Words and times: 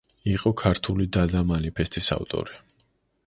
იყო 0.29 0.51
ქართული 0.61 1.05
დადა 1.17 1.43
მანიფესტის 1.51 2.09
ავტორი. 2.17 2.57